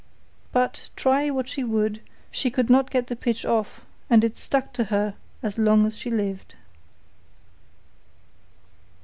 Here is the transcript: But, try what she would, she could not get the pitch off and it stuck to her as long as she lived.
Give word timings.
But, 0.51 0.89
try 0.95 1.29
what 1.29 1.47
she 1.47 1.63
would, 1.63 2.01
she 2.31 2.49
could 2.49 2.71
not 2.71 2.89
get 2.89 3.05
the 3.05 3.15
pitch 3.15 3.45
off 3.45 3.81
and 4.09 4.23
it 4.23 4.35
stuck 4.35 4.73
to 4.73 4.85
her 4.85 5.13
as 5.43 5.59
long 5.59 5.85
as 5.85 5.95
she 5.95 6.09
lived. 6.09 6.55